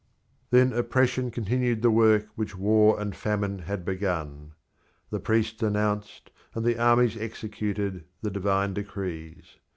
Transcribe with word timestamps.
Then 0.49 0.73
oppression 0.73 1.29
continued 1.29 1.83
the 1.83 1.91
work 1.91 2.25
which 2.33 2.57
war 2.57 2.99
and 2.99 3.15
famine 3.15 3.59
had 3.59 3.85
begun. 3.85 4.53
The 5.11 5.19
priests 5.19 5.61
announced, 5.61 6.31
and 6.55 6.65
the 6.65 6.79
armies 6.79 7.15
executed, 7.15 8.05
the 8.23 8.31
divine 8.31 8.73
decrees. 8.73 9.57